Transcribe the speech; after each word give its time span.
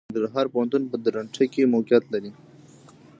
د 0.01 0.03
ننګرهار 0.13 0.45
پوهنتون 0.53 0.83
په 0.91 0.95
درنټه 1.05 1.43
کې 1.53 1.71
موقعيت 1.73 2.03
لري. 2.13 2.31